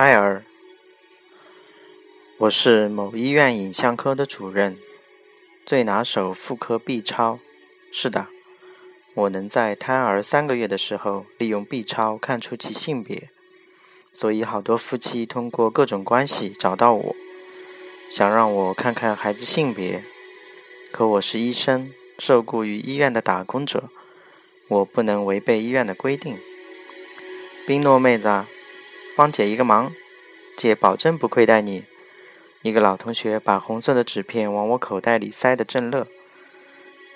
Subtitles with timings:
[0.00, 0.44] 胎儿。
[2.36, 4.78] 我是某医院影像科的主任，
[5.66, 7.40] 最拿手妇科 B 超。
[7.90, 8.28] 是的，
[9.14, 13.28] 我能在胎儿三个月的时候利用 B 超看出其性别，
[14.12, 17.16] 所以好多夫妻通过各种关系找到我，
[18.08, 20.04] 想让我看看孩子性别。
[20.92, 23.90] 可我是医生，受雇于医院的打工者，
[24.68, 26.38] 我不能违背医院的规定。
[27.66, 28.44] 冰诺妹子，
[29.18, 29.92] 帮姐一个忙，
[30.56, 31.82] 姐保证不亏待你。
[32.62, 36.06] 一个老同学把红色的纸片往我口袋里塞得正乐。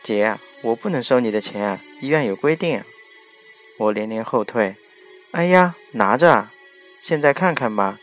[0.00, 2.84] 姐，我不能收你的钱，医院有规定。
[3.78, 4.76] 我连连后退。
[5.32, 6.50] 哎呀，拿着，
[7.00, 7.98] 现在看看吧。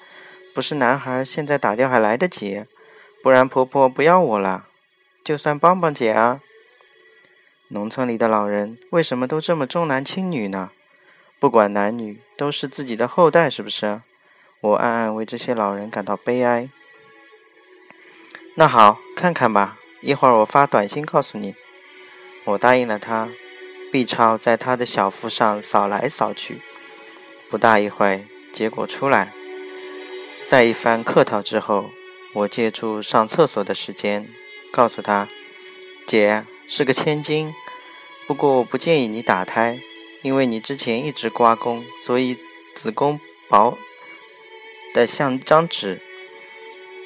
[0.53, 2.65] 不是男孩，现在打掉还来得及，
[3.23, 4.67] 不然婆婆不要我了。
[5.23, 6.41] 就算帮帮姐啊。
[7.69, 10.71] 农村里的老人为什么都这么重男轻女呢？
[11.45, 14.01] 不管男女，都是自己的后代，是不是？
[14.61, 16.67] 我暗暗为这些老人感到悲哀。
[18.55, 21.53] 那好，看看吧，一会儿我发短信告诉你。
[22.45, 23.29] 我答应了他。
[23.91, 26.61] B 超在他的小腹上扫来扫去，
[27.47, 29.31] 不大一会，结果出来。
[30.47, 31.91] 在一番客套之后，
[32.33, 34.27] 我借助上厕所的时间，
[34.71, 35.27] 告诉他
[36.07, 37.53] ：“姐是个千金，
[38.25, 39.79] 不过我不建议你打胎。”
[40.25, 42.39] 因为你之前一直刮宫，所以
[42.73, 43.77] 子宫薄
[44.91, 46.01] 的像张纸。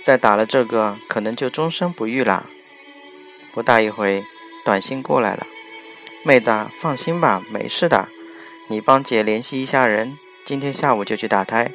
[0.06, 2.50] 再打了这个，可能就终身不育啦。
[3.52, 4.24] 不大一会，
[4.64, 5.46] 短信过来了
[6.24, 8.08] ：“妹子，放心吧，没事的。
[8.70, 11.74] 你帮姐联系一下人，今天下午就去打胎，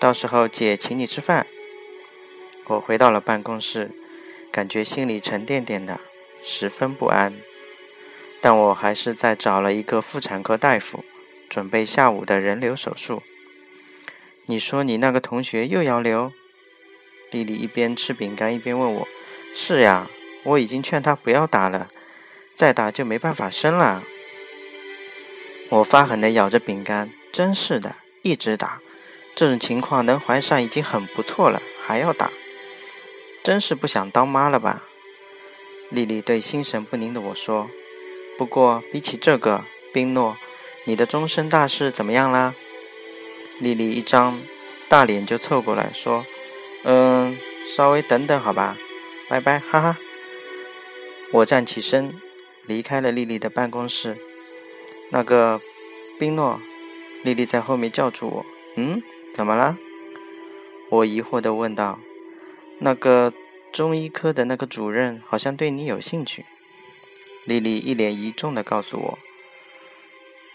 [0.00, 1.46] 到时候姐请你吃饭。”
[2.64, 3.90] 我回到了办公室，
[4.50, 6.00] 感觉心里沉甸甸的，
[6.42, 7.34] 十分不安。
[8.40, 11.04] 但我还是在找了一个妇产科大夫，
[11.48, 13.22] 准备下午的人流手术。
[14.46, 16.32] 你说你那个同学又要留？
[17.30, 19.08] 丽丽一边吃饼干一边问我
[19.54, 20.08] ：“是呀，
[20.44, 21.90] 我已经劝她不要打了，
[22.56, 24.02] 再打就没办法生了。”
[25.68, 28.80] 我发狠地咬着饼干：“真是的，一直打，
[29.34, 32.30] 这种情况能怀上已经很不错了，还要打，
[33.42, 34.84] 真是不想当妈了吧？”
[35.90, 37.68] 丽丽对心神不宁的我说。
[38.38, 40.36] 不过，比起这个，冰诺，
[40.84, 42.54] 你的终身大事怎么样啦？
[43.58, 44.40] 丽丽一张
[44.88, 46.24] 大脸就凑过来说
[46.84, 48.76] ：“嗯，稍微等等好吧，
[49.28, 49.98] 拜拜，哈哈。”
[51.34, 52.14] 我站起身，
[52.64, 54.16] 离开了丽丽的办公室。
[55.10, 55.60] 那个
[56.16, 56.60] 冰诺，
[57.24, 59.02] 丽丽在后面叫住我：“嗯，
[59.34, 59.76] 怎么了？”
[60.90, 61.98] 我疑惑地问道
[62.78, 63.32] ：“那个
[63.72, 66.46] 中医科的那个主任好像对你有兴趣。”
[67.48, 69.18] 丽丽一脸疑重地告诉我：“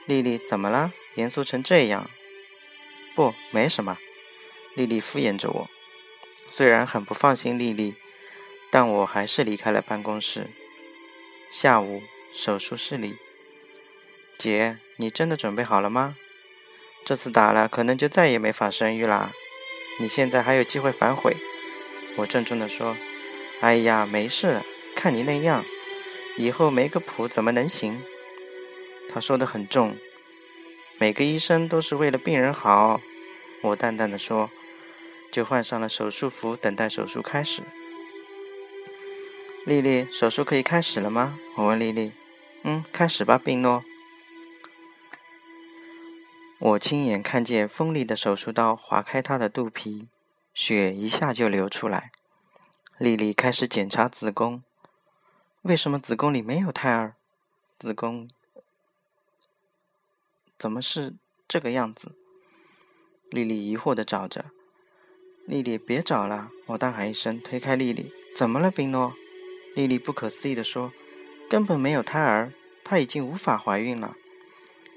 [0.06, 0.94] 丽丽，怎么了？
[1.16, 2.08] 严肃成这样
[3.16, 3.98] ？”“不，没什么。”
[4.78, 5.70] 丽丽敷衍着我。
[6.52, 7.96] 虽然很不放心丽丽，
[8.70, 10.52] 但我还是离开了办公室。
[11.50, 13.16] 下午，手术室里，
[14.38, 16.16] 姐，你真的准备好了吗？
[17.04, 19.32] 这次打了，可能就再也没法生育啦。
[20.00, 21.36] 你现在还有机会反悔。
[22.18, 22.96] 我郑重地说
[23.62, 24.62] ：“哎呀，没事，
[24.96, 25.66] 看你那样。”
[26.38, 28.02] 以后没个谱怎么能行？
[29.10, 29.96] 他说的很重。
[30.98, 33.00] 每个医生都是为了病人好。
[33.62, 34.50] 我淡淡的说，
[35.32, 37.62] 就换上了手术服，等待手术开始。
[39.66, 41.38] 丽丽，手术可以开始了吗？
[41.56, 42.12] 我问丽丽。
[42.64, 43.84] 嗯，开始吧，病诺。
[46.60, 50.08] 我亲眼看见锋利的手术刀划开她的肚皮，
[50.54, 52.12] 血一下就流出来。
[52.98, 54.64] 丽丽开始检查子宫。
[55.64, 57.16] 为什么子宫里没有胎儿？
[57.80, 58.30] 子宫
[60.60, 61.14] 怎么是
[61.48, 62.18] 这个样子？
[63.30, 64.48] 丽丽疑惑的找着。
[65.46, 66.52] 丽丽，别找了！
[66.66, 68.12] 我大喊一声，推开丽丽。
[68.36, 69.14] 怎么了，冰诺？
[69.74, 70.92] 丽丽不可思议的说
[71.50, 72.52] ：“根本没有胎儿，
[72.84, 74.18] 她已经无法怀孕了。”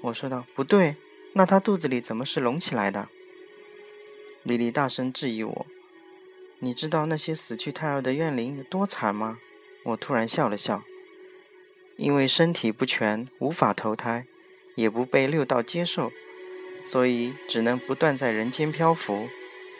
[0.03, 0.97] 我说道：“不对，
[1.31, 3.07] 那她肚子里怎么是隆起来的？”
[4.43, 5.65] 丽丽大声质疑我
[6.59, 9.39] ：“你知道那些死去胎儿的怨灵有多惨吗？”
[9.87, 10.83] 我突然笑了笑，
[11.95, 14.25] 因为身体不全，无法投胎，
[14.75, 16.11] 也不被六道接受，
[16.83, 19.29] 所以只能不断在人间漂浮，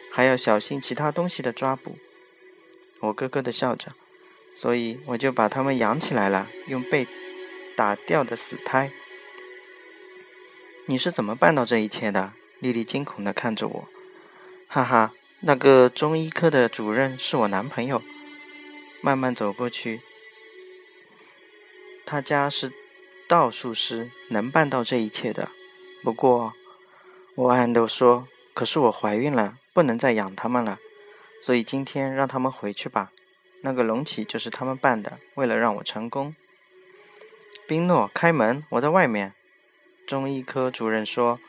[0.09, 1.97] 还要小心其他东西的抓捕。
[3.01, 3.91] 我咯咯的笑着，
[4.53, 7.05] 所以我就把他们养起来了，用被
[7.75, 8.89] 打掉的死胎。
[10.85, 12.31] 你是怎么办到这一切的？
[12.59, 13.87] 丽丽惊恐的看着我。
[14.67, 18.01] 哈哈，那个中医科的主任是我男朋友。
[19.01, 20.01] 慢慢走过去，
[22.05, 22.71] 他家是
[23.27, 25.51] 道术师，能办到这一切的。
[26.03, 26.53] 不过，
[27.35, 30.79] 我暗暗地说：“可是我怀孕了，不能再养他们了，
[31.41, 33.11] 所以今天让他们回去吧。
[33.61, 36.35] 那个隆起就是他们办的，为了让我成功。
[37.67, 39.33] 宾诺，开门，我在外面。
[40.05, 41.39] 中医科主任说：“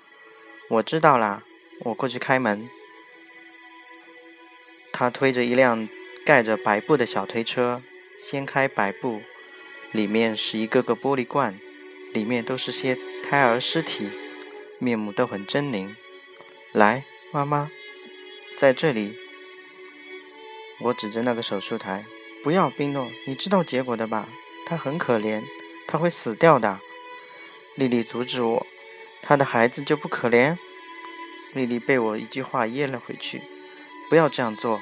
[0.69, 1.45] 我知道啦，
[1.85, 2.69] 我过去开门。”
[4.93, 5.89] 他推着一辆
[6.29, 7.81] 盖着白布的小推车，
[8.19, 9.23] 掀开白布，
[9.93, 11.59] 里面是一个个玻璃罐，
[12.13, 14.11] 里面都是些胎儿尸体，
[14.79, 15.95] 面目都很狰狞。
[16.73, 17.03] 来，
[17.33, 17.71] 妈妈，
[18.59, 19.17] 在这里。
[20.81, 22.05] 我指着那个手术台，
[22.45, 24.29] 不要，冰诺，你知道结果的吧？
[24.67, 25.43] 他很可怜，
[25.87, 26.79] 他会死掉的。
[27.75, 28.67] 丽丽阻止我，
[29.23, 30.59] 他的孩子就不可怜？
[31.55, 33.41] 丽丽被我一句话噎了回去，
[34.11, 34.79] 不要这样做。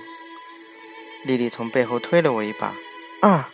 [1.26, 2.72] 丽丽从背后推了我一把，
[3.20, 3.50] 啊！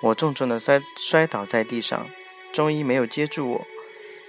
[0.00, 2.08] 我重重的摔摔倒在地上，
[2.50, 3.66] 中医没有接住我，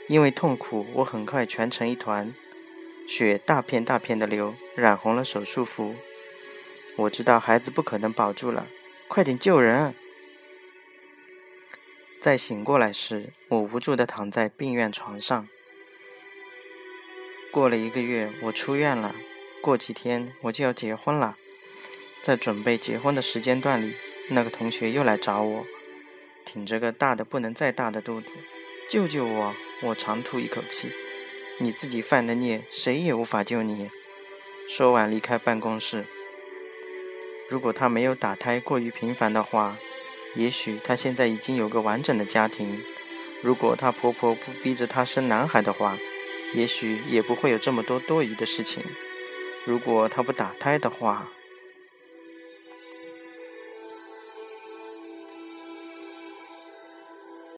[0.09, 2.33] 因为痛苦，我很快蜷成一团，
[3.07, 5.95] 血大片大片的流，染红了手术服。
[6.97, 8.67] 我知道孩子不可能保住了，
[9.07, 9.95] 快点救人！
[12.19, 15.47] 在醒过来时，我无助的躺在病院床上。
[17.51, 19.15] 过了一个月，我出院了。
[19.61, 21.37] 过几天我就要结婚了。
[22.23, 23.93] 在准备结婚的时间段里，
[24.29, 25.65] 那个同学又来找我，
[26.45, 28.33] 挺着个大的不能再大的肚子，
[28.89, 29.53] 救救我！
[29.83, 30.91] 我长吐一口气。
[31.59, 33.89] 你自己犯的孽，谁也无法救你。
[34.69, 36.05] 说完，离开办公室。
[37.49, 39.77] 如果她没有打胎过于频繁的话，
[40.35, 42.79] 也许她现在已经有个完整的家庭；
[43.41, 45.97] 如果她婆婆不逼着她生男孩的话，
[46.53, 48.83] 也许也不会有这么多多余的事情；
[49.65, 51.31] 如果她不打胎的话，